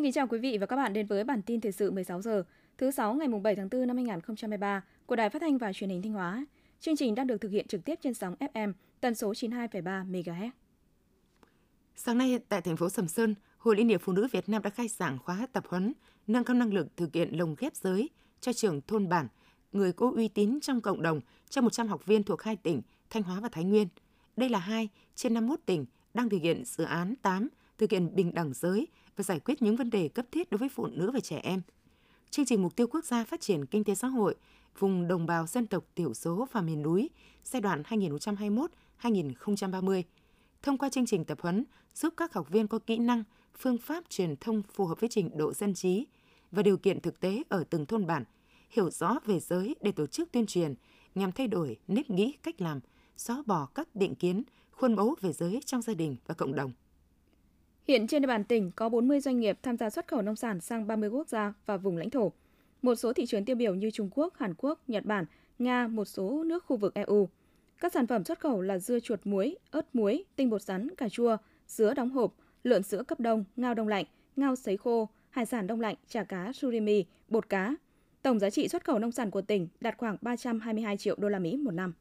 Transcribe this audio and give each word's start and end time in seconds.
Xin 0.00 0.04
kính 0.04 0.12
chào 0.12 0.26
quý 0.26 0.38
vị 0.38 0.58
và 0.58 0.66
các 0.66 0.76
bạn 0.76 0.92
đến 0.92 1.06
với 1.06 1.24
bản 1.24 1.42
tin 1.42 1.60
thời 1.60 1.72
sự 1.72 1.90
16 1.90 2.22
giờ 2.22 2.42
thứ 2.78 2.90
sáu 2.90 3.14
ngày 3.14 3.28
7 3.28 3.56
tháng 3.56 3.68
4 3.70 3.86
năm 3.86 3.96
2023 3.96 4.84
của 5.06 5.16
Đài 5.16 5.30
Phát 5.30 5.42
thanh 5.42 5.58
và 5.58 5.72
Truyền 5.72 5.90
hình 5.90 6.02
Thanh 6.02 6.12
Hóa. 6.12 6.46
Chương 6.80 6.96
trình 6.96 7.14
đang 7.14 7.26
được 7.26 7.40
thực 7.40 7.50
hiện 7.50 7.66
trực 7.68 7.84
tiếp 7.84 7.98
trên 8.02 8.14
sóng 8.14 8.34
FM 8.40 8.72
tần 9.00 9.14
số 9.14 9.32
92,3 9.32 10.10
MHz. 10.10 10.50
Sáng 11.96 12.18
nay 12.18 12.38
tại 12.48 12.60
thành 12.60 12.76
phố 12.76 12.88
Sầm 12.88 13.08
Sơn, 13.08 13.34
Hội 13.58 13.76
Liên 13.76 13.88
hiệp 13.88 14.00
Phụ 14.02 14.12
nữ 14.12 14.28
Việt 14.32 14.48
Nam 14.48 14.62
đã 14.62 14.70
khai 14.70 14.88
giảng 14.88 15.18
khóa 15.18 15.46
tập 15.52 15.64
huấn 15.68 15.92
nâng 16.26 16.44
cao 16.44 16.54
năng 16.54 16.74
lực 16.74 16.96
thực 16.96 17.14
hiện 17.14 17.38
lồng 17.38 17.54
ghép 17.58 17.74
giới 17.76 18.10
cho 18.40 18.52
trưởng 18.52 18.80
thôn 18.80 19.08
bản, 19.08 19.28
người 19.72 19.92
có 19.92 20.12
uy 20.16 20.28
tín 20.28 20.58
trong 20.62 20.80
cộng 20.80 21.02
đồng 21.02 21.20
cho 21.48 21.60
100 21.60 21.88
học 21.88 22.06
viên 22.06 22.22
thuộc 22.22 22.42
hai 22.42 22.56
tỉnh 22.56 22.82
Thanh 23.10 23.22
Hóa 23.22 23.40
và 23.40 23.48
Thái 23.48 23.64
Nguyên. 23.64 23.88
Đây 24.36 24.48
là 24.48 24.58
hai 24.58 24.88
trên 25.14 25.34
51 25.34 25.60
tỉnh 25.66 25.86
đang 26.14 26.28
thực 26.28 26.38
hiện 26.42 26.64
dự 26.64 26.84
án 26.84 27.14
8 27.22 27.48
thực 27.80 27.90
hiện 27.90 28.14
bình 28.14 28.34
đẳng 28.34 28.52
giới 28.54 28.86
và 29.16 29.24
giải 29.24 29.40
quyết 29.40 29.62
những 29.62 29.76
vấn 29.76 29.90
đề 29.90 30.08
cấp 30.08 30.26
thiết 30.32 30.50
đối 30.50 30.58
với 30.58 30.68
phụ 30.68 30.86
nữ 30.86 31.10
và 31.10 31.20
trẻ 31.20 31.40
em. 31.42 31.62
Chương 32.30 32.44
trình 32.44 32.62
Mục 32.62 32.76
tiêu 32.76 32.86
Quốc 32.86 33.04
gia 33.04 33.24
Phát 33.24 33.40
triển 33.40 33.66
Kinh 33.66 33.84
tế 33.84 33.94
Xã 33.94 34.08
hội 34.08 34.34
vùng 34.78 35.08
đồng 35.08 35.26
bào 35.26 35.46
dân 35.46 35.66
tộc 35.66 35.84
thiểu 35.96 36.14
số 36.14 36.48
và 36.52 36.60
miền 36.60 36.82
núi 36.82 37.10
giai 37.44 37.62
đoạn 37.62 37.82
2021-2030 39.02 40.02
thông 40.62 40.78
qua 40.78 40.88
chương 40.88 41.06
trình 41.06 41.24
tập 41.24 41.38
huấn 41.40 41.64
giúp 41.94 42.14
các 42.16 42.34
học 42.34 42.50
viên 42.50 42.68
có 42.68 42.78
kỹ 42.78 42.98
năng, 42.98 43.24
phương 43.58 43.78
pháp 43.78 44.04
truyền 44.08 44.36
thông 44.36 44.62
phù 44.72 44.86
hợp 44.86 45.00
với 45.00 45.08
trình 45.08 45.30
độ 45.36 45.52
dân 45.52 45.74
trí 45.74 46.06
và 46.50 46.62
điều 46.62 46.76
kiện 46.76 47.00
thực 47.00 47.20
tế 47.20 47.42
ở 47.48 47.64
từng 47.70 47.86
thôn 47.86 48.06
bản, 48.06 48.24
hiểu 48.70 48.90
rõ 48.90 49.18
về 49.24 49.40
giới 49.40 49.76
để 49.80 49.92
tổ 49.92 50.06
chức 50.06 50.32
tuyên 50.32 50.46
truyền 50.46 50.74
nhằm 51.14 51.32
thay 51.32 51.46
đổi 51.46 51.76
nếp 51.88 52.10
nghĩ 52.10 52.34
cách 52.42 52.60
làm, 52.60 52.80
xóa 53.16 53.42
bỏ 53.46 53.66
các 53.74 53.94
định 53.94 54.14
kiến, 54.14 54.42
khuôn 54.70 54.94
mẫu 54.94 55.14
về 55.20 55.32
giới 55.32 55.60
trong 55.66 55.82
gia 55.82 55.94
đình 55.94 56.16
và 56.26 56.34
cộng 56.34 56.54
đồng. 56.54 56.72
Hiện 57.88 58.06
trên 58.06 58.22
địa 58.22 58.26
bàn 58.26 58.44
tỉnh 58.44 58.70
có 58.76 58.88
40 58.88 59.20
doanh 59.20 59.40
nghiệp 59.40 59.58
tham 59.62 59.76
gia 59.76 59.90
xuất 59.90 60.08
khẩu 60.08 60.22
nông 60.22 60.36
sản 60.36 60.60
sang 60.60 60.86
30 60.86 61.08
quốc 61.08 61.28
gia 61.28 61.52
và 61.66 61.76
vùng 61.76 61.96
lãnh 61.96 62.10
thổ. 62.10 62.32
Một 62.82 62.94
số 62.94 63.12
thị 63.12 63.26
trường 63.26 63.44
tiêu 63.44 63.56
biểu 63.56 63.74
như 63.74 63.90
Trung 63.90 64.10
Quốc, 64.14 64.34
Hàn 64.38 64.54
Quốc, 64.58 64.80
Nhật 64.88 65.04
Bản, 65.04 65.24
Nga, 65.58 65.88
một 65.88 66.04
số 66.04 66.44
nước 66.44 66.64
khu 66.64 66.76
vực 66.76 66.94
EU. 66.94 67.28
Các 67.80 67.92
sản 67.92 68.06
phẩm 68.06 68.24
xuất 68.24 68.40
khẩu 68.40 68.60
là 68.60 68.78
dưa 68.78 69.00
chuột 69.00 69.20
muối, 69.24 69.56
ớt 69.70 69.94
muối, 69.94 70.24
tinh 70.36 70.50
bột 70.50 70.62
sắn, 70.62 70.88
cà 70.96 71.08
chua, 71.08 71.36
dứa 71.66 71.94
đóng 71.94 72.10
hộp, 72.10 72.34
lợn 72.64 72.82
sữa 72.82 73.02
cấp 73.02 73.20
đông, 73.20 73.44
ngao 73.56 73.74
đông 73.74 73.88
lạnh, 73.88 74.04
ngao 74.36 74.56
sấy 74.56 74.76
khô, 74.76 75.08
hải 75.30 75.46
sản 75.46 75.66
đông 75.66 75.80
lạnh, 75.80 75.96
chả 76.08 76.24
cá, 76.24 76.52
surimi, 76.52 77.04
bột 77.28 77.48
cá. 77.48 77.74
Tổng 78.22 78.38
giá 78.38 78.50
trị 78.50 78.68
xuất 78.68 78.84
khẩu 78.84 78.98
nông 78.98 79.12
sản 79.12 79.30
của 79.30 79.42
tỉnh 79.42 79.68
đạt 79.80 79.96
khoảng 79.98 80.16
322 80.20 80.96
triệu 80.96 81.16
đô 81.18 81.28
la 81.28 81.38
Mỹ 81.38 81.56
một 81.56 81.70
năm. 81.70 81.92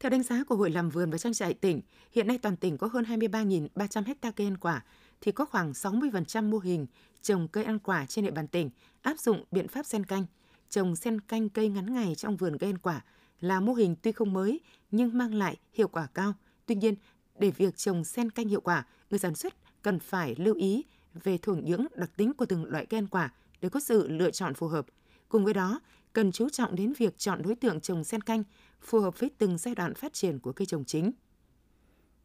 Theo 0.00 0.10
đánh 0.10 0.22
giá 0.22 0.44
của 0.44 0.56
Hội 0.56 0.70
làm 0.70 0.90
vườn 0.90 1.10
và 1.10 1.18
trang 1.18 1.32
trại 1.32 1.54
tỉnh, 1.54 1.80
hiện 2.12 2.26
nay 2.26 2.38
toàn 2.38 2.56
tỉnh 2.56 2.78
có 2.78 2.86
hơn 2.86 3.04
23.300 3.04 4.02
ha 4.22 4.30
cây 4.30 4.46
ăn 4.46 4.56
quả, 4.56 4.84
thì 5.20 5.32
có 5.32 5.44
khoảng 5.44 5.72
60% 5.72 6.50
mô 6.50 6.58
hình 6.58 6.86
trồng 7.22 7.48
cây 7.48 7.64
ăn 7.64 7.78
quả 7.78 8.06
trên 8.06 8.24
địa 8.24 8.30
bàn 8.30 8.48
tỉnh 8.48 8.70
áp 9.02 9.18
dụng 9.18 9.44
biện 9.50 9.68
pháp 9.68 9.86
sen 9.86 10.06
canh. 10.06 10.24
Trồng 10.70 10.96
sen 10.96 11.20
canh 11.20 11.48
cây 11.48 11.68
ngắn 11.68 11.94
ngày 11.94 12.14
trong 12.14 12.36
vườn 12.36 12.58
cây 12.58 12.70
ăn 12.70 12.78
quả 12.78 13.04
là 13.40 13.60
mô 13.60 13.72
hình 13.72 13.96
tuy 14.02 14.12
không 14.12 14.32
mới 14.32 14.60
nhưng 14.90 15.18
mang 15.18 15.34
lại 15.34 15.56
hiệu 15.72 15.88
quả 15.88 16.06
cao. 16.14 16.34
Tuy 16.66 16.74
nhiên, 16.74 16.94
để 17.38 17.50
việc 17.50 17.76
trồng 17.76 18.04
sen 18.04 18.30
canh 18.30 18.48
hiệu 18.48 18.60
quả, 18.60 18.86
người 19.10 19.18
sản 19.18 19.34
xuất 19.34 19.54
cần 19.82 19.98
phải 19.98 20.34
lưu 20.38 20.54
ý 20.54 20.84
về 21.14 21.38
thổ 21.38 21.54
nhưỡng 21.54 21.86
đặc 21.94 22.10
tính 22.16 22.32
của 22.34 22.46
từng 22.46 22.64
loại 22.64 22.86
cây 22.86 22.98
ăn 22.98 23.06
quả 23.06 23.32
để 23.60 23.68
có 23.68 23.80
sự 23.80 24.08
lựa 24.08 24.30
chọn 24.30 24.54
phù 24.54 24.68
hợp. 24.68 24.86
Cùng 25.28 25.44
với 25.44 25.54
đó, 25.54 25.80
cần 26.12 26.32
chú 26.32 26.48
trọng 26.48 26.74
đến 26.74 26.92
việc 26.98 27.18
chọn 27.18 27.42
đối 27.42 27.54
tượng 27.54 27.80
trồng 27.80 28.04
sen 28.04 28.20
canh 28.20 28.44
phù 28.80 29.00
hợp 29.00 29.20
với 29.20 29.30
từng 29.38 29.58
giai 29.58 29.74
đoạn 29.74 29.94
phát 29.94 30.12
triển 30.12 30.38
của 30.38 30.52
cây 30.52 30.66
trồng 30.66 30.84
chính. 30.84 31.12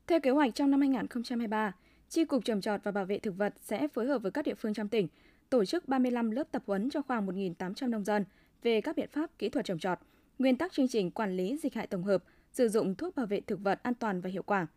Theo 0.08 0.20
kế 0.20 0.30
hoạch 0.30 0.56
trong 0.56 0.72
năm 0.72 0.80
2023, 0.80 1.74
Chi 2.10 2.26
cục 2.26 2.46
trồng 2.46 2.62
trọt 2.62 2.84
và 2.84 2.92
bảo 2.92 3.06
vệ 3.06 3.20
thực 3.20 3.38
vật 3.38 3.54
sẽ 3.62 3.88
phối 3.88 4.08
hợp 4.08 4.22
với 4.22 4.32
các 4.32 4.46
địa 4.46 4.54
phương 4.54 4.74
trong 4.74 4.88
tỉnh 4.88 5.08
tổ 5.50 5.66
chức 5.66 5.88
35 5.88 6.32
lớp 6.32 6.44
tập 6.52 6.64
huấn 6.68 6.90
cho 6.90 7.02
khoảng 7.02 7.28
1.800 7.28 7.90
nông 7.90 8.04
dân 8.04 8.26
về 8.64 8.82
các 8.82 8.96
biện 8.96 9.10
pháp 9.12 9.30
kỹ 9.38 9.50
thuật 9.50 9.66
trồng 9.66 9.80
trọt, 9.80 10.00
nguyên 10.40 10.58
tắc 10.58 10.72
chương 10.72 10.88
trình 10.88 11.12
quản 11.12 11.38
lý 11.38 11.58
dịch 11.58 11.74
hại 11.74 11.88
tổng 11.88 12.04
hợp, 12.04 12.24
sử 12.52 12.70
dụng 12.70 12.96
thuốc 12.96 13.16
bảo 13.16 13.26
vệ 13.26 13.42
thực 13.42 13.60
vật 13.60 13.80
an 13.84 13.94
toàn 13.94 14.22
và 14.22 14.30
hiệu 14.30 14.44
quả. 14.44 14.68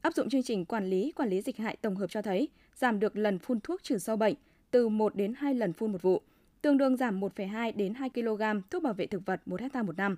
Áp 0.00 0.14
dụng 0.14 0.28
chương 0.28 0.42
trình 0.42 0.64
quản 0.64 0.90
lý 0.90 1.12
quản 1.16 1.28
lý 1.28 1.40
dịch 1.40 1.56
hại 1.56 1.76
tổng 1.76 1.96
hợp 1.96 2.10
cho 2.10 2.22
thấy 2.22 2.48
giảm 2.74 3.00
được 3.00 3.16
lần 3.16 3.38
phun 3.38 3.60
thuốc 3.60 3.82
trừ 3.82 3.98
sâu 3.98 4.16
bệnh 4.16 4.34
từ 4.70 4.88
1 4.88 5.16
đến 5.16 5.34
2 5.36 5.54
lần 5.54 5.72
phun 5.72 5.92
một 5.92 6.02
vụ, 6.02 6.22
tương 6.62 6.78
đương 6.78 6.96
giảm 6.96 7.20
1,2 7.20 7.72
đến 7.76 7.94
2 7.94 8.10
kg 8.10 8.42
thuốc 8.70 8.82
bảo 8.82 8.92
vệ 8.92 9.06
thực 9.06 9.26
vật 9.26 9.40
một 9.46 9.60
hecta 9.60 9.82
một 9.82 9.96
năm. 9.96 10.16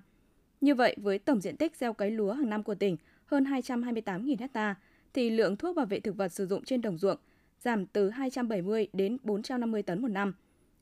Như 0.61 0.75
vậy, 0.75 0.95
với 1.01 1.19
tổng 1.19 1.41
diện 1.41 1.57
tích 1.57 1.75
gieo 1.75 1.93
cấy 1.93 2.11
lúa 2.11 2.33
hàng 2.33 2.49
năm 2.49 2.63
của 2.63 2.75
tỉnh 2.75 2.97
hơn 3.25 3.43
228.000 3.43 4.35
hecta, 4.39 4.75
thì 5.13 5.29
lượng 5.29 5.57
thuốc 5.57 5.75
bảo 5.75 5.85
vệ 5.85 5.99
thực 5.99 6.17
vật 6.17 6.27
sử 6.27 6.45
dụng 6.45 6.63
trên 6.63 6.81
đồng 6.81 6.97
ruộng 6.97 7.17
giảm 7.59 7.85
từ 7.85 8.09
270 8.09 8.87
đến 8.93 9.17
450 9.23 9.83
tấn 9.83 10.01
một 10.01 10.07
năm. 10.07 10.33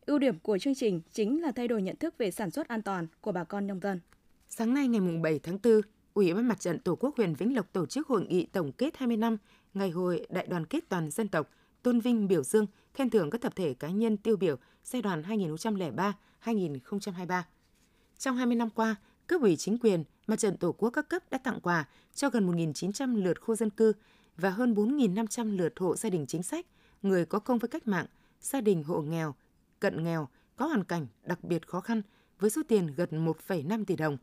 Ưu 0.06 0.20
điểm 0.20 0.40
của 0.40 0.58
chương 0.58 0.76
trình 0.76 1.02
chính 1.12 1.42
là 1.42 1.52
thay 1.52 1.68
đổi 1.68 1.82
nhận 1.82 1.96
thức 1.96 2.18
về 2.18 2.32
sản 2.32 2.52
xuất 2.52 2.68
an 2.68 2.82
toàn 2.82 3.08
của 3.22 3.32
bà 3.32 3.44
con 3.44 3.68
nông 3.68 3.80
dân. 3.80 4.00
Sáng 4.50 4.74
nay 4.74 4.88
ngày 4.88 5.02
7 5.24 5.40
tháng 5.40 5.60
4, 5.64 5.82
Ủy 6.14 6.34
ban 6.34 6.48
Mặt 6.48 6.60
trận 6.60 6.80
Tổ 6.80 6.96
quốc 6.96 7.18
huyện 7.18 7.34
Vĩnh 7.34 7.56
Lộc 7.56 7.74
tổ 7.74 7.86
chức 7.86 8.08
hội 8.08 8.26
nghị 8.26 8.46
tổng 8.46 8.72
kết 8.72 8.98
20 8.98 9.18
năm 9.18 9.38
Ngày 9.74 9.90
hội 9.90 10.28
Đại 10.30 10.48
đoàn 10.48 10.66
kết 10.66 10.84
toàn 10.90 11.12
dân 11.12 11.28
tộc, 11.28 11.50
tôn 11.84 12.00
vinh 12.00 12.28
biểu 12.28 12.44
dương, 12.44 12.66
khen 12.94 13.10
thưởng 13.10 13.30
các 13.30 13.42
tập 13.42 13.54
thể 13.56 13.74
cá 13.74 13.90
nhân 13.90 14.18
tiêu 14.18 14.38
biểu 14.38 14.56
giai 14.84 15.02
đoạn 15.02 15.22
2003-2023. 16.44 17.42
Trong 18.18 18.36
20 18.36 18.56
năm 18.56 18.70
qua, 18.70 18.96
cấp 19.28 19.42
ủy 19.42 19.56
chính 19.56 19.78
quyền, 19.78 20.04
Mặt 20.28 20.40
trận 20.40 20.58
Tổ 20.58 20.72
quốc 20.72 20.90
các 20.90 21.10
cấp 21.10 21.24
đã 21.30 21.38
tặng 21.38 21.60
quà 21.60 21.86
cho 22.16 22.30
gần 22.30 22.52
1.900 22.52 23.24
lượt 23.24 23.42
khu 23.42 23.56
dân 23.56 23.70
cư 23.70 23.94
và 24.38 24.50
hơn 24.50 24.74
4.500 24.74 25.58
lượt 25.58 25.74
hộ 25.80 25.96
gia 25.96 26.10
đình 26.10 26.26
chính 26.28 26.44
sách, 26.44 26.66
người 27.02 27.26
có 27.26 27.40
công 27.40 27.58
với 27.58 27.68
cách 27.68 27.88
mạng, 27.88 28.06
gia 28.42 28.62
đình 28.62 28.84
hộ 28.84 29.02
nghèo, 29.02 29.36
cận 29.80 30.04
nghèo, 30.04 30.28
có 30.56 30.66
hoàn 30.66 30.84
cảnh 30.84 31.08
đặc 31.24 31.44
biệt 31.44 31.68
khó 31.68 31.80
khăn 31.80 32.02
với 32.40 32.50
số 32.50 32.62
tiền 32.68 32.88
gần 32.96 33.26
1,5 33.26 33.86
tỷ 33.86 33.96
đồng. 33.96 34.18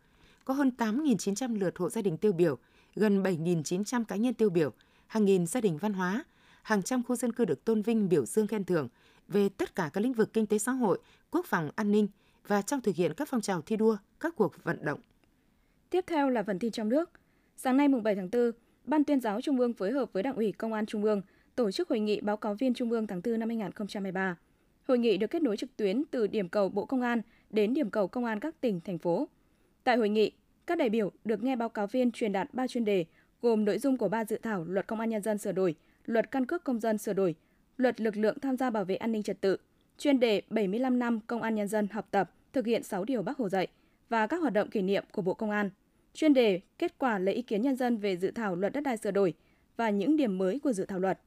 Có 0.45 0.55
hơn 0.55 0.71
8.900 0.79 1.59
lượt 1.59 1.79
hộ 1.79 1.91
gia 1.91 2.03
đình 2.03 2.17
tiêu 2.17 2.33
biểu, 2.33 2.59
gần 2.95 3.23
7.900 3.23 4.05
cá 4.05 4.17
nhân 4.17 4.35
tiêu 4.35 4.51
biểu, 4.51 4.73
hàng 5.07 5.25
nghìn 5.25 5.47
gia 5.47 5.61
đình 5.61 5.79
văn 5.79 5.93
hóa, 5.93 6.25
hàng 6.63 6.83
trăm 6.83 7.03
khu 7.03 7.17
dân 7.17 7.33
cư 7.33 7.45
được 7.45 7.65
tôn 7.65 7.83
vinh 7.83 8.09
biểu 8.09 8.27
dương 8.27 8.47
khen 8.47 8.65
thưởng 8.65 8.89
về 9.29 9.49
tất 9.49 9.75
cả 9.75 9.91
các 9.93 10.01
lĩnh 10.01 10.13
vực 10.13 10.33
kinh 10.33 10.47
tế 10.47 10.59
xã 10.59 10.73
hội, 10.73 10.99
quốc 11.31 11.47
phòng 11.47 11.71
an 11.77 11.91
ninh 11.91 12.09
và 12.47 12.63
trong 12.63 12.81
thực 12.81 12.97
hiện 12.97 13.13
các 13.17 13.29
phong 13.29 13.41
trào 13.41 13.63
thi 13.63 13.77
đua, 13.77 13.97
các 14.21 14.35
cuộc 14.37 14.65
vận 14.65 14.85
động. 14.85 15.01
Tiếp 15.91 16.05
theo 16.07 16.31
là 16.31 16.43
phần 16.43 16.59
tin 16.59 16.71
trong 16.71 16.89
nước. 16.89 17.11
Sáng 17.57 17.77
nay 17.77 17.89
mùng 17.89 18.03
7 18.03 18.15
tháng 18.15 18.31
4, 18.33 18.51
Ban 18.85 19.05
tuyên 19.05 19.21
giáo 19.21 19.41
Trung 19.41 19.61
ương 19.61 19.73
phối 19.73 19.93
hợp 19.93 20.13
với 20.13 20.23
Đảng 20.23 20.37
ủy 20.37 20.53
Công 20.53 20.73
an 20.73 20.87
Trung 20.87 21.05
ương 21.05 21.23
tổ 21.57 21.71
chức 21.71 21.89
hội 21.89 22.01
nghị 22.01 22.21
báo 22.21 22.37
cáo 22.37 22.55
viên 22.55 22.75
Trung 22.75 22.91
ương 22.91 23.07
tháng 23.07 23.21
4 23.25 23.41
năm 23.41 23.49
2023. 23.49 24.37
Hội 24.89 24.99
nghị 24.99 25.17
được 25.17 25.27
kết 25.27 25.43
nối 25.43 25.57
trực 25.57 25.77
tuyến 25.77 26.03
từ 26.11 26.27
điểm 26.27 26.49
cầu 26.49 26.69
Bộ 26.69 26.85
Công 26.87 27.03
an 27.03 27.23
đến 27.51 27.75
điểm 27.75 27.91
cầu 27.91 28.09
Công 28.09 28.25
an 28.25 28.41
các 28.41 28.61
tỉnh, 28.61 28.81
thành 28.81 28.99
phố. 28.99 29.29
Tại 29.85 29.97
hội 29.97 30.09
nghị, 30.09 30.33
các 30.67 30.79
đại 30.79 30.89
biểu 30.89 31.13
được 31.25 31.43
nghe 31.43 31.57
báo 31.57 31.69
cáo 31.69 31.87
viên 31.87 32.13
truyền 32.13 32.33
đạt 32.33 32.55
3 32.55 32.67
chuyên 32.67 32.85
đề 32.85 33.05
gồm 33.43 33.65
nội 33.65 33.79
dung 33.79 33.97
của 33.97 34.09
ba 34.09 34.25
dự 34.25 34.39
thảo 34.43 34.65
Luật 34.65 34.87
Công 34.87 35.01
an 35.01 35.11
Nhân 35.11 35.23
dân 35.23 35.39
sửa 35.39 35.53
đổi, 35.53 35.75
Luật 36.05 36.31
Căn 36.31 36.47
cước 36.47 36.65
Công 36.65 36.81
dân 36.81 36.99
sửa 36.99 37.13
đổi, 37.13 37.35
Luật 37.77 38.01
Lực 38.01 38.17
lượng 38.17 38.39
tham 38.41 38.57
gia 38.57 38.71
bảo 38.71 38.85
vệ 38.85 38.97
an 38.97 39.13
ninh 39.13 39.23
trật 39.23 39.41
tự, 39.41 39.57
chuyên 39.99 40.21
đề 40.21 40.43
75 40.51 40.99
năm 40.99 41.21
Công 41.27 41.43
an 41.43 41.55
Nhân 41.55 41.69
dân 41.69 41.89
học 41.89 42.09
tập, 42.11 42.31
thực 42.53 42.67
hiện 42.67 42.83
6 42.83 43.05
điều 43.05 43.23
Bác 43.23 43.39
Hồ 43.39 43.49
dạy 43.49 43.67
và 44.09 44.27
các 44.27 44.41
hoạt 44.41 44.53
động 44.53 44.71
kỷ 44.71 44.83
niệm 44.83 45.05
của 45.13 45.23
Bộ 45.23 45.35
Công 45.35 45.51
an– 45.51 45.71
chuyên 46.15 46.35
đề 46.35 46.61
kết 46.79 46.99
quả 46.99 47.19
lấy 47.19 47.35
ý 47.35 47.43
kiến 47.43 47.63
nhân 47.63 47.77
dân 47.77 47.97
về 47.97 48.17
dự 48.17 48.31
thảo 48.31 48.57
luật 48.57 48.73
đất 48.73 48.81
đai 48.81 48.97
sửa 48.97 49.11
đổi 49.11 49.35
và 49.77 49.91
những 49.91 50.17
điểm 50.17 50.39
mới 50.39 50.59
của 50.59 50.73
dự 50.73 50.87
thảo 50.87 50.99
luật. 50.99 51.21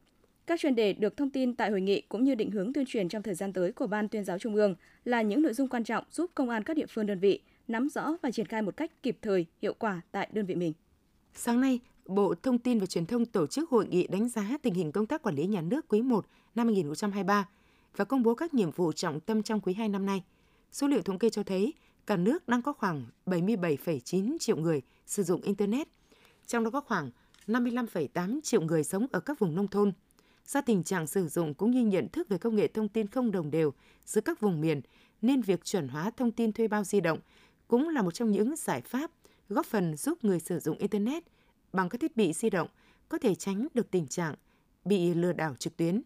Các 0.45 0.59
chuyên 0.59 0.75
đề 0.75 0.93
được 0.93 1.17
thông 1.17 1.29
tin 1.29 1.55
tại 1.55 1.71
hội 1.71 1.81
nghị 1.81 2.01
cũng 2.01 2.23
như 2.23 2.35
định 2.35 2.51
hướng 2.51 2.73
tuyên 2.73 2.85
truyền 2.85 3.09
trong 3.09 3.23
thời 3.23 3.35
gian 3.35 3.53
tới 3.53 3.71
của 3.71 3.87
Ban 3.87 4.07
tuyên 4.07 4.23
giáo 4.23 4.39
Trung 4.39 4.55
ương 4.55 4.75
là 5.05 5.21
những 5.21 5.41
nội 5.41 5.53
dung 5.53 5.67
quan 5.67 5.83
trọng 5.83 6.03
giúp 6.11 6.31
công 6.35 6.49
an 6.49 6.63
các 6.63 6.77
địa 6.77 6.85
phương 6.89 7.05
đơn 7.05 7.19
vị 7.19 7.41
nắm 7.67 7.89
rõ 7.89 8.17
và 8.21 8.31
triển 8.31 8.45
khai 8.45 8.61
một 8.61 8.77
cách 8.77 8.91
kịp 9.03 9.17
thời, 9.21 9.45
hiệu 9.61 9.73
quả 9.79 10.01
tại 10.11 10.29
đơn 10.31 10.45
vị 10.45 10.55
mình. 10.55 10.73
Sáng 11.33 11.61
nay, 11.61 11.79
Bộ 12.05 12.35
Thông 12.43 12.57
tin 12.57 12.79
và 12.79 12.85
Truyền 12.85 13.05
thông 13.05 13.25
tổ 13.25 13.47
chức 13.47 13.69
hội 13.69 13.87
nghị 13.87 14.07
đánh 14.07 14.29
giá 14.29 14.57
tình 14.61 14.73
hình 14.73 14.91
công 14.91 15.05
tác 15.05 15.21
quản 15.21 15.35
lý 15.35 15.45
nhà 15.45 15.61
nước 15.61 15.85
quý 15.87 16.01
1 16.01 16.25
năm 16.55 16.67
2023 16.67 17.49
và 17.97 18.05
công 18.05 18.23
bố 18.23 18.35
các 18.35 18.53
nhiệm 18.53 18.71
vụ 18.71 18.91
trọng 18.91 19.19
tâm 19.19 19.43
trong 19.43 19.61
quý 19.61 19.73
2 19.73 19.89
năm 19.89 20.05
nay. 20.05 20.23
Số 20.71 20.87
liệu 20.87 21.01
thống 21.01 21.19
kê 21.19 21.29
cho 21.29 21.43
thấy, 21.43 21.73
cả 22.05 22.17
nước 22.17 22.47
đang 22.47 22.61
có 22.61 22.73
khoảng 22.73 23.05
77,9 23.25 24.37
triệu 24.39 24.57
người 24.57 24.81
sử 25.05 25.23
dụng 25.23 25.41
Internet, 25.41 25.87
trong 26.47 26.63
đó 26.63 26.69
có 26.69 26.81
khoảng 26.81 27.11
55,8 27.47 28.39
triệu 28.43 28.61
người 28.61 28.83
sống 28.83 29.07
ở 29.11 29.19
các 29.19 29.39
vùng 29.39 29.55
nông 29.55 29.67
thôn. 29.67 29.91
Do 30.47 30.61
tình 30.61 30.83
trạng 30.83 31.07
sử 31.07 31.27
dụng 31.27 31.53
cũng 31.53 31.71
như 31.71 31.85
nhận 31.85 32.09
thức 32.09 32.29
về 32.29 32.37
công 32.37 32.55
nghệ 32.55 32.67
thông 32.67 32.89
tin 32.89 33.07
không 33.07 33.31
đồng 33.31 33.51
đều 33.51 33.73
giữa 34.05 34.21
các 34.21 34.39
vùng 34.39 34.61
miền, 34.61 34.81
nên 35.21 35.41
việc 35.41 35.65
chuẩn 35.65 35.87
hóa 35.87 36.11
thông 36.17 36.31
tin 36.31 36.51
thuê 36.51 36.67
bao 36.67 36.83
di 36.83 37.01
động 37.01 37.19
cũng 37.67 37.89
là 37.89 38.01
một 38.01 38.11
trong 38.11 38.31
những 38.31 38.55
giải 38.55 38.81
pháp 38.81 39.11
góp 39.49 39.65
phần 39.65 39.97
giúp 39.97 40.23
người 40.23 40.39
sử 40.39 40.59
dụng 40.59 40.77
Internet 40.77 41.23
bằng 41.73 41.89
các 41.89 42.01
thiết 42.01 42.17
bị 42.17 42.33
di 42.33 42.49
động 42.49 42.67
có 43.09 43.17
thể 43.17 43.35
tránh 43.35 43.67
được 43.73 43.91
tình 43.91 44.07
trạng 44.07 44.35
bị 44.85 45.13
lừa 45.13 45.33
đảo 45.33 45.55
trực 45.59 45.77
tuyến. 45.77 46.01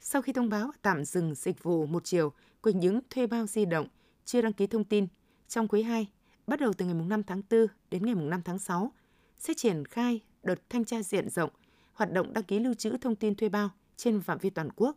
Sau 0.00 0.22
khi 0.22 0.32
thông 0.32 0.48
báo 0.48 0.70
tạm 0.82 1.04
dừng 1.04 1.34
dịch 1.34 1.62
vụ 1.62 1.86
một 1.86 2.04
chiều 2.04 2.32
của 2.60 2.70
những 2.70 3.00
thuê 3.10 3.26
bao 3.26 3.46
di 3.46 3.64
động 3.64 3.88
chưa 4.24 4.42
đăng 4.42 4.52
ký 4.52 4.66
thông 4.66 4.84
tin 4.84 5.06
trong 5.48 5.68
quý 5.68 5.82
2, 5.82 6.06
bắt 6.46 6.60
đầu 6.60 6.72
từ 6.72 6.84
ngày 6.84 6.94
5 6.94 7.22
tháng 7.22 7.42
4 7.50 7.66
đến 7.90 8.06
ngày 8.06 8.14
5 8.14 8.42
tháng 8.44 8.58
6, 8.58 8.92
sẽ 9.38 9.54
triển 9.54 9.84
khai 9.84 10.20
đợt 10.42 10.70
thanh 10.70 10.84
tra 10.84 11.02
diện 11.02 11.30
rộng 11.30 11.50
hoạt 11.92 12.12
động 12.12 12.32
đăng 12.32 12.44
ký 12.44 12.58
lưu 12.58 12.74
trữ 12.74 12.96
thông 12.96 13.16
tin 13.16 13.34
thuê 13.34 13.48
bao 13.48 13.70
trên 13.96 14.20
phạm 14.20 14.38
vi 14.38 14.50
toàn 14.50 14.68
quốc. 14.76 14.96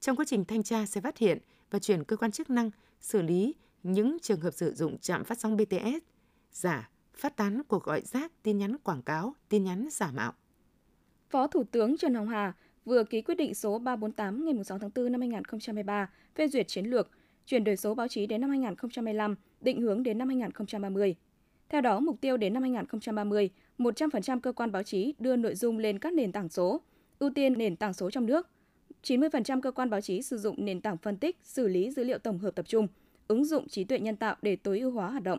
Trong 0.00 0.16
quá 0.16 0.24
trình 0.28 0.44
thanh 0.44 0.62
tra 0.62 0.86
sẽ 0.86 1.00
phát 1.00 1.18
hiện 1.18 1.38
và 1.70 1.78
chuyển 1.78 2.04
cơ 2.04 2.16
quan 2.16 2.32
chức 2.32 2.50
năng 2.50 2.70
xử 3.00 3.22
lý 3.22 3.54
những 3.82 4.16
trường 4.22 4.40
hợp 4.40 4.50
sử 4.50 4.74
dụng 4.74 4.98
trạm 4.98 5.24
phát 5.24 5.38
sóng 5.38 5.56
BTS 5.56 6.04
giả, 6.52 6.90
phát 7.14 7.36
tán 7.36 7.62
cuộc 7.68 7.84
gọi 7.84 8.00
rác, 8.00 8.42
tin 8.42 8.58
nhắn 8.58 8.76
quảng 8.78 9.02
cáo, 9.02 9.34
tin 9.48 9.64
nhắn 9.64 9.88
giả 9.90 10.10
mạo. 10.12 10.32
Phó 11.30 11.46
Thủ 11.46 11.64
tướng 11.64 11.96
Trần 11.96 12.14
Hồng 12.14 12.28
Hà 12.28 12.52
vừa 12.84 13.04
ký 13.04 13.22
quyết 13.22 13.34
định 13.34 13.54
số 13.54 13.78
348 13.78 14.44
ngày 14.44 14.64
6 14.64 14.78
tháng 14.78 14.90
4 14.94 15.12
năm 15.12 15.20
2023 15.20 16.10
phê 16.34 16.48
duyệt 16.48 16.68
chiến 16.68 16.86
lược 16.86 17.10
chuyển 17.46 17.64
đổi 17.64 17.76
số 17.76 17.94
báo 17.94 18.08
chí 18.08 18.26
đến 18.26 18.40
năm 18.40 18.50
2025, 18.50 19.34
định 19.60 19.80
hướng 19.80 20.02
đến 20.02 20.18
năm 20.18 20.28
2030. 20.28 21.14
Theo 21.68 21.80
đó, 21.80 22.00
mục 22.00 22.20
tiêu 22.20 22.36
đến 22.36 22.54
năm 22.54 22.62
2030, 22.62 23.50
100% 23.78 24.40
cơ 24.40 24.52
quan 24.52 24.72
báo 24.72 24.82
chí 24.82 25.14
đưa 25.18 25.36
nội 25.36 25.54
dung 25.54 25.78
lên 25.78 25.98
các 25.98 26.12
nền 26.12 26.32
tảng 26.32 26.48
số, 26.48 26.80
ưu 27.18 27.30
tiên 27.30 27.58
nền 27.58 27.76
tảng 27.76 27.92
số 27.92 28.10
trong 28.10 28.26
nước. 28.26 28.48
90% 29.02 29.60
cơ 29.60 29.70
quan 29.70 29.90
báo 29.90 30.00
chí 30.00 30.22
sử 30.22 30.38
dụng 30.38 30.64
nền 30.64 30.80
tảng 30.80 30.96
phân 30.96 31.16
tích, 31.16 31.38
xử 31.42 31.68
lý 31.68 31.90
dữ 31.90 32.04
liệu 32.04 32.18
tổng 32.18 32.38
hợp 32.38 32.50
tập 32.50 32.68
trung, 32.68 32.88
ứng 33.28 33.44
dụng 33.44 33.68
trí 33.68 33.84
tuệ 33.84 33.98
nhân 33.98 34.16
tạo 34.16 34.36
để 34.42 34.56
tối 34.56 34.80
ưu 34.80 34.90
hóa 34.90 35.10
hoạt 35.10 35.22
động. 35.22 35.38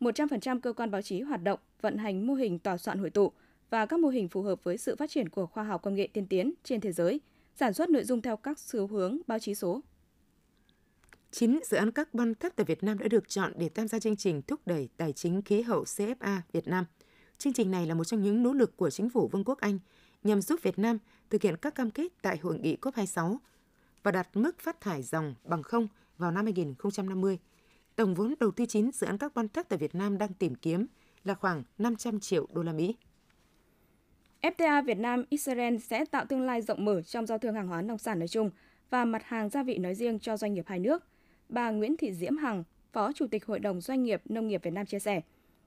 100% 0.00 0.60
cơ 0.60 0.72
quan 0.72 0.90
báo 0.90 1.02
chí 1.02 1.20
hoạt 1.20 1.42
động, 1.42 1.60
vận 1.80 1.98
hành 1.98 2.26
mô 2.26 2.34
hình 2.34 2.58
tòa 2.58 2.76
soạn 2.76 2.98
hội 2.98 3.10
tụ 3.10 3.32
và 3.70 3.86
các 3.86 4.00
mô 4.00 4.08
hình 4.08 4.28
phù 4.28 4.42
hợp 4.42 4.64
với 4.64 4.78
sự 4.78 4.96
phát 4.96 5.10
triển 5.10 5.28
của 5.28 5.46
khoa 5.46 5.64
học 5.64 5.82
công 5.82 5.94
nghệ 5.94 6.08
tiên 6.12 6.26
tiến 6.26 6.52
trên 6.64 6.80
thế 6.80 6.92
giới, 6.92 7.20
sản 7.56 7.72
xuất 7.72 7.90
nội 7.90 8.04
dung 8.04 8.22
theo 8.22 8.36
các 8.36 8.58
xu 8.58 8.86
hướng 8.86 9.18
báo 9.26 9.38
chí 9.38 9.54
số. 9.54 9.80
9 11.30 11.60
dự 11.64 11.76
án 11.76 11.92
carbon 11.92 12.34
thấp 12.34 12.52
tại 12.56 12.64
Việt 12.64 12.82
Nam 12.82 12.98
đã 12.98 13.08
được 13.08 13.28
chọn 13.28 13.52
để 13.56 13.68
tham 13.68 13.88
gia 13.88 13.98
chương 13.98 14.16
trình 14.16 14.42
thúc 14.42 14.60
đẩy 14.66 14.88
tài 14.96 15.12
chính 15.12 15.42
khí 15.42 15.62
hậu 15.62 15.84
CFA 15.84 16.40
Việt 16.52 16.68
Nam. 16.68 16.84
Chương 17.38 17.52
trình 17.52 17.70
này 17.70 17.86
là 17.86 17.94
một 17.94 18.04
trong 18.04 18.22
những 18.22 18.42
nỗ 18.42 18.52
lực 18.52 18.76
của 18.76 18.90
chính 18.90 19.10
phủ 19.10 19.28
Vương 19.28 19.44
quốc 19.44 19.60
Anh 19.60 19.78
nhằm 20.22 20.42
giúp 20.42 20.60
Việt 20.62 20.78
Nam 20.78 20.98
thực 21.30 21.42
hiện 21.42 21.56
các 21.56 21.74
cam 21.74 21.90
kết 21.90 22.12
tại 22.22 22.38
hội 22.38 22.58
nghị 22.58 22.76
COP26 22.76 23.36
và 24.02 24.10
đạt 24.10 24.28
mức 24.34 24.58
phát 24.58 24.80
thải 24.80 25.02
dòng 25.02 25.34
bằng 25.44 25.62
không 25.62 25.88
vào 26.18 26.30
năm 26.30 26.44
2050. 26.44 27.38
Tổng 27.96 28.14
vốn 28.14 28.34
đầu 28.40 28.50
tư 28.50 28.66
9 28.66 28.92
dự 28.92 29.06
án 29.06 29.18
carbon 29.18 29.48
thấp 29.48 29.66
tại 29.68 29.78
Việt 29.78 29.94
Nam 29.94 30.18
đang 30.18 30.34
tìm 30.34 30.54
kiếm 30.54 30.86
là 31.24 31.34
khoảng 31.34 31.64
500 31.78 32.20
triệu 32.20 32.46
đô 32.52 32.62
la 32.62 32.72
Mỹ. 32.72 32.96
FTA 34.42 34.82
Việt 34.84 34.98
Nam 34.98 35.24
Israel 35.30 35.76
sẽ 35.76 36.04
tạo 36.04 36.24
tương 36.24 36.42
lai 36.42 36.62
rộng 36.62 36.84
mở 36.84 37.02
trong 37.02 37.26
giao 37.26 37.38
thương 37.38 37.54
hàng 37.54 37.68
hóa 37.68 37.82
nông 37.82 37.98
sản 37.98 38.18
nói 38.18 38.28
chung 38.28 38.50
và 38.90 39.04
mặt 39.04 39.22
hàng 39.24 39.48
gia 39.48 39.62
vị 39.62 39.78
nói 39.78 39.94
riêng 39.94 40.18
cho 40.18 40.36
doanh 40.36 40.54
nghiệp 40.54 40.64
hai 40.66 40.78
nước 40.78 41.04
bà 41.48 41.70
Nguyễn 41.70 41.96
Thị 41.96 42.12
Diễm 42.12 42.36
Hằng, 42.36 42.64
Phó 42.92 43.12
Chủ 43.12 43.26
tịch 43.26 43.46
Hội 43.46 43.58
đồng 43.58 43.80
Doanh 43.80 44.02
nghiệp 44.02 44.22
Nông 44.24 44.48
nghiệp 44.48 44.62
Việt 44.62 44.70
Nam 44.70 44.86
chia 44.86 44.98
sẻ, 44.98 45.20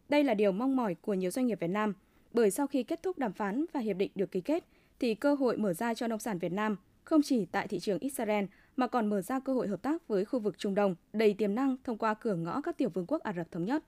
đây 0.10 0.24
là 0.24 0.34
điều 0.34 0.52
mong 0.52 0.76
mỏi 0.76 0.96
của 1.02 1.14
nhiều 1.14 1.32
doanh 1.32 1.48
nghiệp 1.48 1.60
Việt 1.60 1.68
Nam, 1.68 1.94
bởi 2.34 2.52
sau 2.52 2.68
khi 2.68 2.84
kết 2.84 3.04
thúc 3.04 3.18
đàm 3.18 3.34
phán 3.34 3.66
và 3.74 3.80
hiệp 3.80 3.98
định 3.98 4.12
được 4.16 4.32
ký 4.32 4.42
kết, 4.42 4.64
thì 5.00 5.16
cơ 5.16 5.36
hội 5.36 5.58
mở 5.58 5.74
ra 5.74 5.94
cho 5.94 6.08
nông 6.08 6.20
sản 6.20 6.40
Việt 6.40 6.52
Nam 6.52 6.76
không 7.04 7.22
chỉ 7.24 7.46
tại 7.46 7.68
thị 7.68 7.80
trường 7.80 8.00
Israel 8.00 8.46
mà 8.76 8.88
còn 8.88 9.08
mở 9.08 9.22
ra 9.22 9.40
cơ 9.40 9.54
hội 9.54 9.68
hợp 9.68 9.82
tác 9.82 10.08
với 10.08 10.26
khu 10.26 10.40
vực 10.40 10.58
Trung 10.58 10.76
Đông 10.76 10.96
đầy 11.14 11.34
tiềm 11.34 11.56
năng 11.56 11.76
thông 11.84 11.98
qua 11.98 12.14
cửa 12.14 12.36
ngõ 12.36 12.62
các 12.62 12.78
tiểu 12.78 12.90
vương 12.90 13.06
quốc 13.08 13.24
Ả 13.24 13.34
Rập 13.34 13.52
Thống 13.52 13.66
Nhất. 13.66 13.84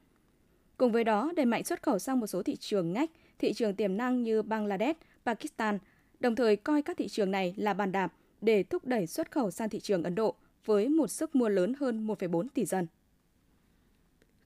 Cùng 0.77 0.91
với 0.91 1.03
đó, 1.03 1.31
đẩy 1.35 1.45
mạnh 1.45 1.63
xuất 1.63 1.83
khẩu 1.83 1.99
sang 1.99 2.19
một 2.19 2.27
số 2.27 2.43
thị 2.43 2.55
trường 2.55 2.93
ngách, 2.93 3.11
thị 3.39 3.53
trường 3.53 3.75
tiềm 3.75 3.97
năng 3.97 4.23
như 4.23 4.41
Bangladesh, 4.41 4.99
Pakistan, 5.25 5.79
đồng 6.19 6.35
thời 6.35 6.55
coi 6.55 6.81
các 6.81 6.97
thị 6.97 7.07
trường 7.07 7.31
này 7.31 7.53
là 7.57 7.73
bàn 7.73 7.91
đạp 7.91 8.13
để 8.41 8.63
thúc 8.63 8.85
đẩy 8.85 9.07
xuất 9.07 9.31
khẩu 9.31 9.51
sang 9.51 9.69
thị 9.69 9.79
trường 9.79 10.03
Ấn 10.03 10.15
Độ, 10.15 10.35
với 10.65 10.89
một 10.89 11.07
sức 11.07 11.35
mua 11.35 11.49
lớn 11.49 11.73
hơn 11.79 12.07
1,4 12.07 12.47
tỷ 12.53 12.65
dân. 12.65 12.87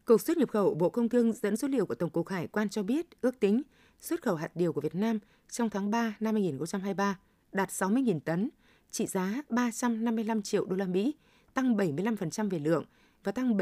Cục 0.06 0.22
xuất 0.22 0.38
nhập 0.38 0.50
khẩu 0.50 0.74
Bộ 0.74 0.90
Công 0.90 1.10
Thương 1.10 1.34
dẫn 1.34 1.58
số 1.58 1.68
liệu 1.68 1.86
của 1.86 1.96
Tổng 1.96 2.10
cục 2.10 2.28
Hải 2.28 2.48
quan 2.48 2.70
cho 2.70 2.84
biết 2.84 3.22
ước 3.22 3.40
tính 3.40 3.62
xuất 4.00 4.22
khẩu 4.22 4.36
hạt 4.36 4.56
điều 4.56 4.74
của 4.74 4.81
Việt 4.81 4.96
Nam 4.96 5.20
trong 5.50 5.70
tháng 5.70 5.92
3 5.92 6.16
năm 6.20 6.36
2023 6.36 7.20
đạt 7.52 7.70
60.000 7.70 8.20
tấn, 8.20 8.50
trị 8.92 9.06
giá 9.06 9.42
355 9.50 10.42
triệu 10.42 10.66
đô 10.66 10.76
la 10.76 10.86
Mỹ, 10.86 11.16
tăng 11.54 11.76
75% 11.78 12.50
về 12.50 12.60
lượng 12.60 12.86
và 13.24 13.31
tăng 13.31 13.58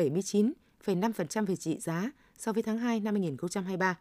79,5% 0.86 1.46
về 1.46 1.56
trị 1.56 1.78
giá 1.80 2.12
so 2.38 2.54
với 2.54 2.64
tháng 2.64 2.78
2 2.78 3.00
năm 3.00 3.14
2023. 3.14 4.00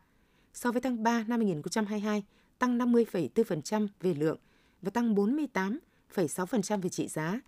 So 0.54 0.72
với 0.72 0.80
tháng 0.80 1.02
3 1.02 1.24
năm 1.28 1.40
2022, 1.40 2.24
tăng 2.58 2.78
50,4% 2.78 3.88
về 4.00 4.14
lượng 4.14 4.38
và 4.82 4.90
tăng 4.90 5.14
48,6% 5.14 6.80
về 6.80 6.88
trị 6.88 7.08
giá 7.08 7.40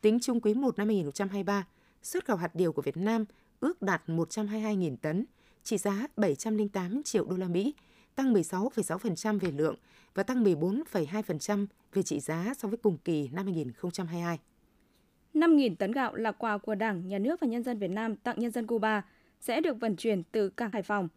Tính 0.00 0.18
chung 0.20 0.40
quý 0.40 0.54
1 0.54 0.78
năm 0.78 0.88
2023, 0.88 1.66
xuất 2.02 2.24
khẩu 2.24 2.36
hạt 2.36 2.54
điều 2.54 2.72
của 2.72 2.82
Việt 2.82 2.96
Nam 2.96 3.24
ước 3.60 3.82
đạt 3.82 4.02
122.000 4.06 4.96
tấn, 4.96 5.24
trị 5.64 5.78
giá 5.78 6.06
708 6.16 7.02
triệu 7.02 7.24
đô 7.24 7.36
la 7.36 7.48
Mỹ, 7.48 7.74
tăng 8.14 8.34
16,6% 8.34 9.38
về 9.38 9.50
lượng 9.50 9.76
và 10.14 10.22
tăng 10.22 10.44
14,2% 10.44 11.66
về 11.92 12.02
trị 12.02 12.20
giá 12.20 12.54
so 12.58 12.68
với 12.68 12.78
cùng 12.82 12.98
kỳ 12.98 13.28
năm 13.32 13.44
2022. 13.44 14.38
5.000 15.34 15.76
tấn 15.76 15.92
gạo 15.92 16.14
là 16.14 16.32
quà 16.32 16.58
của 16.58 16.74
Đảng, 16.74 17.08
Nhà 17.08 17.18
nước 17.18 17.40
và 17.40 17.46
nhân 17.46 17.62
dân 17.62 17.78
Việt 17.78 17.90
Nam 17.90 18.16
tặng 18.16 18.36
nhân 18.38 18.50
dân 18.50 18.66
Cuba 18.66 19.02
sẽ 19.40 19.60
được 19.60 19.80
vận 19.80 19.96
chuyển 19.96 20.22
từ 20.22 20.48
cảng 20.48 20.70
Hải 20.72 20.82
Phòng. 20.82 21.08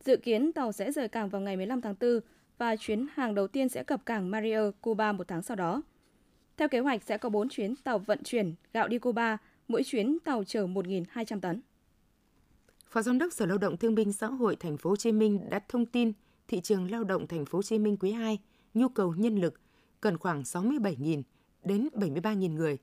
Dự 0.00 0.16
kiến 0.16 0.52
tàu 0.52 0.72
sẽ 0.72 0.92
rời 0.92 1.08
cảng 1.08 1.28
vào 1.28 1.40
ngày 1.42 1.56
15 1.56 1.80
tháng 1.80 1.94
4 2.00 2.20
và 2.58 2.76
chuyến 2.76 3.06
hàng 3.14 3.34
đầu 3.34 3.48
tiên 3.48 3.68
sẽ 3.68 3.84
cập 3.84 4.06
cảng 4.06 4.30
Mario, 4.30 4.70
Cuba 4.70 5.12
một 5.12 5.28
tháng 5.28 5.42
sau 5.42 5.56
đó. 5.56 5.82
Theo 6.56 6.68
kế 6.68 6.78
hoạch 6.78 7.02
sẽ 7.02 7.18
có 7.18 7.28
4 7.28 7.48
chuyến 7.48 7.76
tàu 7.76 7.98
vận 7.98 8.22
chuyển 8.24 8.54
gạo 8.72 8.88
đi 8.88 8.98
Cuba, 8.98 9.38
mỗi 9.68 9.82
chuyến 9.84 10.18
tàu 10.24 10.44
chở 10.44 10.66
1.200 10.66 11.40
tấn. 11.40 11.60
Phó 12.86 13.02
Giám 13.02 13.18
đốc 13.18 13.32
Sở 13.32 13.46
Lao 13.46 13.58
động 13.58 13.76
Thương 13.76 13.94
binh 13.94 14.12
Xã 14.12 14.26
hội 14.26 14.56
Thành 14.56 14.76
phố 14.76 14.90
Hồ 14.90 14.96
Chí 14.96 15.12
Minh 15.12 15.50
đã 15.50 15.60
thông 15.68 15.86
tin 15.86 16.12
thị 16.48 16.60
trường 16.60 16.90
lao 16.90 17.04
động 17.04 17.26
Thành 17.26 17.46
phố 17.46 17.58
Hồ 17.58 17.62
Chí 17.62 17.78
Minh 17.78 17.96
quý 17.96 18.12
2 18.12 18.38
nhu 18.74 18.88
cầu 18.88 19.14
nhân 19.16 19.36
lực 19.36 19.60
cần 20.00 20.18
khoảng 20.18 20.42
67.000 20.42 21.22
đến 21.64 21.88
73.000 21.92 22.54
người. 22.54 22.78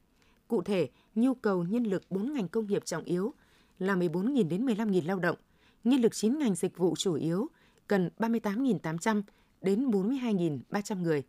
Cụ 0.48 0.62
thể, 0.62 0.90
nhu 1.16 1.34
cầu 1.34 1.64
nhân 1.64 1.84
lực 1.84 2.04
4 2.10 2.34
ngành 2.34 2.48
công 2.48 2.68
nghiệp 2.68 2.86
trọng 2.86 3.04
yếu 3.04 3.34
là 3.80 3.96
14.000 3.96 4.48
đến 4.48 4.66
15.000 4.66 5.06
lao 5.06 5.20
động, 5.20 5.38
nhân 5.84 6.02
lực 6.02 6.16
9 6.16 6.40
ngành 6.40 6.56
dịch 6.56 6.78
vụ 6.78 6.96
chủ 6.98 7.14
yếu 7.14 7.48
cần 7.88 8.10
38.800 8.20 9.22
đến 9.62 9.90
42.300 9.92 11.02
người. 11.02 11.24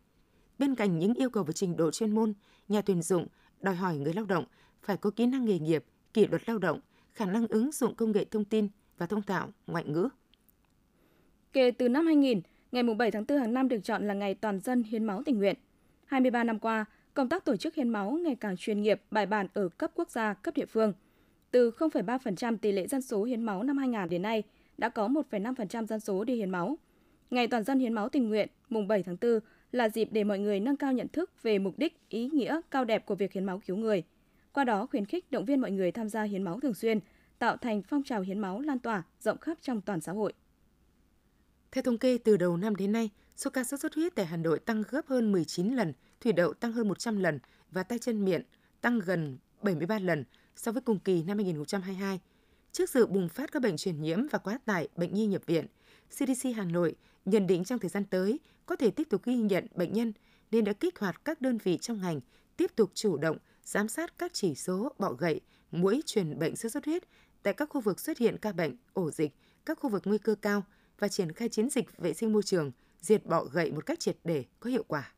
Bên 0.59 0.75
cạnh 0.75 0.99
những 0.99 1.13
yêu 1.13 1.29
cầu 1.29 1.43
về 1.43 1.53
trình 1.53 1.77
độ 1.77 1.91
chuyên 1.91 2.15
môn, 2.15 2.33
nhà 2.67 2.81
tuyển 2.81 3.01
dụng 3.01 3.27
đòi 3.61 3.75
hỏi 3.75 3.97
người 3.97 4.13
lao 4.13 4.25
động 4.25 4.45
phải 4.81 4.97
có 4.97 5.09
kỹ 5.09 5.25
năng 5.25 5.45
nghề 5.45 5.59
nghiệp, 5.59 5.85
kỷ 6.13 6.27
luật 6.27 6.49
lao 6.49 6.57
động, 6.57 6.79
khả 7.13 7.25
năng 7.25 7.47
ứng 7.47 7.71
dụng 7.71 7.95
công 7.95 8.11
nghệ 8.11 8.25
thông 8.25 8.45
tin 8.45 8.67
và 8.97 9.05
thông 9.05 9.21
thạo 9.21 9.49
ngoại 9.67 9.83
ngữ. 9.83 10.09
Kể 11.53 11.71
từ 11.71 11.89
năm 11.89 12.05
2000, 12.05 12.41
ngày 12.71 12.83
7 12.83 13.11
tháng 13.11 13.25
4 13.27 13.39
hàng 13.39 13.53
năm 13.53 13.67
được 13.67 13.79
chọn 13.83 14.07
là 14.07 14.13
ngày 14.13 14.35
toàn 14.35 14.59
dân 14.59 14.83
hiến 14.83 15.03
máu 15.03 15.23
tình 15.25 15.37
nguyện. 15.37 15.55
23 16.05 16.43
năm 16.43 16.59
qua, 16.59 16.85
công 17.19 17.29
tác 17.29 17.45
tổ 17.45 17.55
chức 17.55 17.75
hiến 17.75 17.89
máu 17.89 18.11
ngày 18.11 18.35
càng 18.35 18.57
chuyên 18.57 18.81
nghiệp, 18.81 19.01
bài 19.11 19.25
bản 19.25 19.47
ở 19.53 19.69
cấp 19.69 19.91
quốc 19.95 20.11
gia, 20.11 20.33
cấp 20.33 20.53
địa 20.55 20.65
phương. 20.65 20.93
Từ 21.51 21.71
0,3% 21.71 22.57
tỷ 22.57 22.71
lệ 22.71 22.87
dân 22.87 23.01
số 23.01 23.23
hiến 23.23 23.43
máu 23.43 23.63
năm 23.63 23.77
2000 23.77 24.09
đến 24.09 24.21
nay, 24.21 24.43
đã 24.77 24.89
có 24.89 25.07
1,5% 25.07 25.85
dân 25.85 25.99
số 25.99 26.23
đi 26.23 26.35
hiến 26.35 26.49
máu. 26.49 26.77
Ngày 27.31 27.47
toàn 27.47 27.63
dân 27.63 27.79
hiến 27.79 27.93
máu 27.93 28.09
tình 28.09 28.29
nguyện, 28.29 28.49
mùng 28.69 28.87
7 28.87 29.03
tháng 29.03 29.17
4 29.21 29.39
là 29.71 29.89
dịp 29.89 30.09
để 30.11 30.23
mọi 30.23 30.39
người 30.39 30.59
nâng 30.59 30.77
cao 30.77 30.93
nhận 30.93 31.07
thức 31.07 31.31
về 31.43 31.59
mục 31.59 31.73
đích, 31.77 32.09
ý 32.09 32.29
nghĩa 32.33 32.61
cao 32.71 32.85
đẹp 32.85 33.05
của 33.05 33.15
việc 33.15 33.33
hiến 33.33 33.43
máu 33.43 33.61
cứu 33.65 33.77
người. 33.77 34.03
Qua 34.53 34.63
đó 34.63 34.85
khuyến 34.85 35.05
khích 35.05 35.31
động 35.31 35.45
viên 35.45 35.61
mọi 35.61 35.71
người 35.71 35.91
tham 35.91 36.09
gia 36.09 36.23
hiến 36.23 36.43
máu 36.43 36.59
thường 36.59 36.73
xuyên, 36.73 36.99
tạo 37.39 37.57
thành 37.57 37.81
phong 37.81 38.03
trào 38.03 38.21
hiến 38.21 38.39
máu 38.39 38.61
lan 38.61 38.79
tỏa 38.79 39.03
rộng 39.21 39.37
khắp 39.37 39.57
trong 39.61 39.81
toàn 39.81 40.01
xã 40.01 40.11
hội. 40.11 40.33
Theo 41.71 41.81
thống 41.81 41.97
kê 41.97 42.17
từ 42.17 42.37
đầu 42.37 42.57
năm 42.57 42.75
đến 42.75 42.91
nay, 42.91 43.09
số 43.39 43.49
ca 43.49 43.63
sốt 43.63 43.79
xuất 43.79 43.95
huyết 43.95 44.15
tại 44.15 44.25
Hà 44.25 44.37
Nội 44.37 44.59
tăng 44.59 44.83
gấp 44.89 45.07
hơn 45.07 45.31
19 45.31 45.73
lần, 45.75 45.93
thủy 46.21 46.33
đậu 46.33 46.53
tăng 46.53 46.71
hơn 46.71 46.87
100 46.87 47.17
lần 47.17 47.39
và 47.71 47.83
tay 47.83 47.99
chân 47.99 48.25
miệng 48.25 48.41
tăng 48.81 48.99
gần 48.99 49.37
73 49.61 49.99
lần 49.99 50.23
so 50.55 50.71
với 50.71 50.81
cùng 50.81 50.99
kỳ 50.99 51.23
năm 51.23 51.37
2022. 51.37 52.19
Trước 52.71 52.89
sự 52.89 53.07
bùng 53.07 53.29
phát 53.29 53.51
các 53.51 53.61
bệnh 53.61 53.77
truyền 53.77 54.01
nhiễm 54.01 54.27
và 54.31 54.39
quá 54.39 54.59
tải 54.65 54.87
bệnh 54.95 55.13
nhi 55.13 55.25
nhập 55.25 55.41
viện, 55.45 55.65
CDC 56.09 56.49
Hà 56.55 56.63
Nội 56.63 56.95
nhận 57.25 57.47
định 57.47 57.63
trong 57.63 57.79
thời 57.79 57.89
gian 57.89 58.05
tới 58.05 58.39
có 58.65 58.75
thể 58.75 58.91
tiếp 58.91 59.07
tục 59.09 59.21
ghi 59.25 59.35
nhận 59.35 59.67
bệnh 59.75 59.93
nhân 59.93 60.13
nên 60.51 60.63
đã 60.63 60.73
kích 60.73 60.99
hoạt 60.99 61.25
các 61.25 61.41
đơn 61.41 61.57
vị 61.63 61.77
trong 61.77 62.01
ngành 62.01 62.19
tiếp 62.57 62.71
tục 62.75 62.91
chủ 62.93 63.17
động 63.17 63.37
giám 63.63 63.87
sát 63.87 64.17
các 64.17 64.33
chỉ 64.33 64.55
số 64.55 64.91
bọ 64.99 65.11
gậy, 65.11 65.41
mũi 65.71 66.01
truyền 66.05 66.39
bệnh 66.39 66.55
sốt 66.55 66.71
xuất 66.71 66.85
huyết 66.85 67.03
tại 67.43 67.53
các 67.53 67.69
khu 67.69 67.81
vực 67.81 67.99
xuất 67.99 68.17
hiện 68.17 68.37
ca 68.37 68.51
bệnh, 68.51 68.75
ổ 68.93 69.11
dịch, 69.11 69.35
các 69.65 69.79
khu 69.79 69.89
vực 69.89 70.01
nguy 70.05 70.17
cơ 70.17 70.35
cao 70.35 70.63
và 70.99 71.07
triển 71.07 71.31
khai 71.31 71.49
chiến 71.49 71.69
dịch 71.69 71.97
vệ 71.97 72.13
sinh 72.13 72.33
môi 72.33 72.43
trường, 72.43 72.71
diệt 73.01 73.25
bọ 73.25 73.43
gậy 73.43 73.71
một 73.71 73.85
cách 73.85 73.99
triệt 73.99 74.17
để 74.23 74.43
có 74.59 74.69
hiệu 74.69 74.83
quả. 74.87 75.11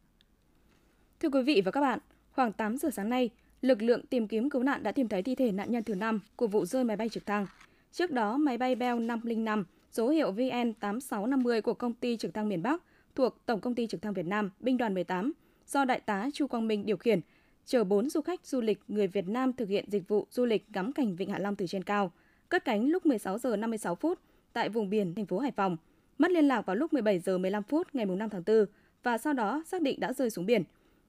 Thưa 1.20 1.30
quý 1.30 1.42
vị 1.42 1.62
và 1.66 1.72
các 1.72 1.82
bạn, 1.82 2.00
khoảng 2.32 2.54
8 2.54 2.78
giờ 2.78 2.90
sáng 2.90 3.10
nay, 3.10 3.30
lực 3.62 3.82
lượng 3.82 4.06
tìm 4.06 4.28
kiếm 4.28 4.50
cứu 4.50 4.64
nạn 4.64 4.84
đã 4.84 4.92
tìm 4.92 5.08
thấy 5.08 5.24
thi 5.24 5.36
thể 5.36 5.52
nạn 5.52 5.72
nhân 5.72 5.84
thứ 5.84 5.96
năm 5.96 6.20
của 6.36 6.48
vụ 6.48 6.66
rơi 6.66 6.84
máy 6.84 6.98
bay 6.98 7.10
trực 7.10 7.26
thăng. 7.26 7.46
Trước 7.92 8.12
đó, 8.12 8.38
máy 8.38 8.58
bay 8.58 8.76
Bell 8.76 9.00
505 9.00 9.66
số 9.92 10.10
hiệu 10.10 10.34
VN8650 10.34 11.62
của 11.62 11.74
công 11.74 11.94
ty 11.94 12.18
trực 12.18 12.34
thăng 12.34 12.50
miền 12.50 12.64
Bắc 12.64 12.84
thuộc 13.16 13.46
Tổng 13.46 13.60
công 13.60 13.76
ty 13.76 13.88
trực 13.88 14.02
thăng 14.02 14.14
Việt 14.14 14.26
Nam, 14.26 14.52
binh 14.60 14.78
đoàn 14.78 14.94
18 14.94 15.34
do 15.68 15.86
đại 15.86 16.00
tá 16.00 16.30
Chu 16.34 16.48
Quang 16.48 16.68
Minh 16.68 16.86
điều 16.86 16.98
khiển, 16.98 17.22
chở 17.66 17.84
4 17.84 18.10
du 18.10 18.22
khách 18.22 18.46
du 18.46 18.62
lịch 18.62 18.80
người 18.88 19.08
Việt 19.08 19.28
Nam 19.28 19.54
thực 19.54 19.70
hiện 19.70 19.86
dịch 19.88 20.08
vụ 20.08 20.28
du 20.32 20.46
lịch 20.46 20.66
ngắm 20.74 20.94
cảnh 20.94 21.16
Vịnh 21.16 21.30
Hạ 21.30 21.40
Long 21.40 21.56
từ 21.56 21.68
trên 21.68 21.84
cao, 21.84 22.12
cất 22.50 22.66
cánh 22.66 22.90
lúc 22.90 23.06
16 23.06 23.38
giờ 23.38 23.56
56 23.56 23.96
phút 23.96 24.20
tại 24.54 24.70
vùng 24.70 24.90
biển 24.90 25.16
thành 25.16 25.26
phố 25.26 25.40
Hải 25.40 25.52
Phòng, 25.52 25.78
mất 26.22 26.32
liên 26.32 26.48
lạc 26.48 26.66
vào 26.66 26.76
lúc 26.76 26.94
17 26.94 27.20
giờ 27.20 27.38
15 27.38 27.64
phút 27.64 27.88
ngày 27.94 28.06
5 28.06 28.30
tháng 28.30 28.44
4 28.46 28.66
và 29.04 29.18
sau 29.18 29.34
đó 29.34 29.64
xác 29.68 29.82
định 29.82 30.00
đã 30.00 30.14
rơi 30.14 30.30
xuống 30.30 30.46
biển. 30.46 30.64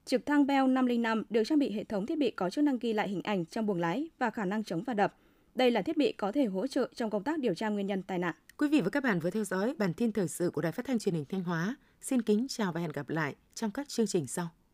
Trực 0.05 0.27
thăng 0.27 0.47
Bell 0.47 0.69
505 0.69 1.23
được 1.31 1.43
trang 1.47 1.59
bị 1.59 1.71
hệ 1.71 1.85
thống 1.85 2.07
thiết 2.07 2.19
bị 2.19 2.31
có 2.31 2.51
chức 2.51 2.65
năng 2.65 2.79
ghi 2.79 2.93
lại 2.93 3.09
hình 3.09 3.23
ảnh 3.23 3.47
trong 3.47 3.67
buồng 3.67 3.81
lái 3.81 4.09
và 4.19 4.31
khả 4.31 4.45
năng 4.45 4.65
chống 4.65 4.83
và 4.83 4.95
đập. 4.95 5.15
Đây 5.55 5.71
là 5.71 5.83
thiết 5.83 5.97
bị 5.97 6.13
có 6.13 6.33
thể 6.33 6.45
hỗ 6.45 6.67
trợ 6.67 6.89
trong 6.95 7.11
công 7.11 7.25
tác 7.25 7.39
điều 7.39 7.55
tra 7.55 7.69
nguyên 7.69 7.87
nhân 7.87 8.03
tai 8.03 8.19
nạn. 8.19 8.35
Quý 8.57 8.69
vị 8.69 8.81
và 8.81 8.91
các 8.91 9.03
bạn 9.03 9.21
vừa 9.21 9.31
theo 9.31 9.45
dõi 9.45 9.75
bản 9.79 9.95
tin 9.95 10.13
thời 10.13 10.29
sự 10.29 10.51
của 10.51 10.61
Đài 10.61 10.73
Phát 10.73 10.87
thanh 10.87 10.99
Truyền 10.99 11.15
hình 11.15 11.25
Thanh 11.25 11.43
Hóa. 11.43 11.77
Xin 12.01 12.23
kính 12.23 12.47
chào 12.49 12.73
và 12.73 12.81
hẹn 12.81 12.93
gặp 12.93 13.09
lại 13.09 13.35
trong 13.55 13.71
các 13.71 13.89
chương 13.89 14.07
trình 14.07 14.27
sau. 14.27 14.49